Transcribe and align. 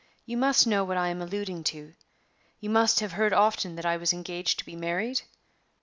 You 0.25 0.35
must 0.35 0.65
know 0.65 0.83
what 0.83 0.97
I 0.97 1.09
am 1.09 1.21
alluding 1.21 1.63
to; 1.65 1.93
you 2.59 2.69
must 2.71 3.01
have 3.01 3.11
heard 3.11 3.33
often 3.33 3.75
that 3.75 3.85
I 3.85 3.97
was 3.97 4.11
engaged 4.13 4.57
to 4.57 4.65
be 4.65 4.75
married?" 4.75 5.21